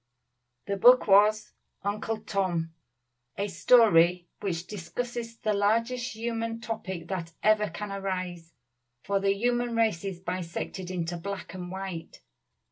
[0.65, 1.53] The book was
[1.83, 2.73] "Uncle Tom,"
[3.37, 8.51] a story which discusses the largest human topic that ever can arise;
[9.03, 12.21] for the human race is bisected into black and white.